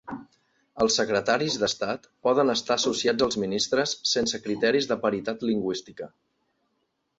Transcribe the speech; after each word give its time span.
Els 0.85 0.95
secretaris 0.99 1.57
d'Estat 1.63 2.07
poden 2.29 2.53
estar 2.55 2.79
associats 2.81 3.27
als 3.27 3.39
ministres 3.45 3.95
sense 4.15 4.43
criteris 4.49 4.91
de 4.95 5.01
paritat 5.07 5.49
lingüística. 5.53 6.13